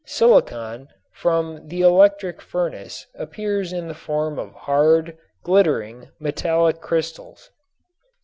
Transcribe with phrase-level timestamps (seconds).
[0.03, 7.51] Silicon from the electric furnace appears in the form of hard, glittering metallic crystals.